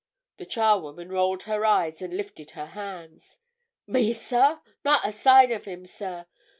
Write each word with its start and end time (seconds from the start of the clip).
The 0.37 0.47
charwoman 0.47 1.11
rolled 1.11 1.43
her 1.43 1.63
eyes 1.63 2.01
and 2.01 2.11
lifted 2.17 2.51
her 2.57 2.65
hands. 2.65 3.37
"Me, 3.85 4.13
sir! 4.13 4.59
Not 4.83 5.05
a 5.07 5.11
sign 5.11 5.51
of 5.51 5.65
him, 5.65 5.85
sir. 5.85 6.25